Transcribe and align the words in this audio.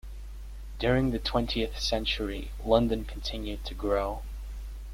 During 0.79 1.11
the 1.11 1.19
twentieth 1.19 1.79
century, 1.79 2.49
London 2.65 3.05
continued 3.05 3.63
to 3.65 3.75
grow. 3.75 4.23